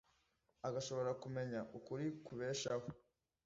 [0.67, 2.87] agashobora kumenya ukuri kubeshaho.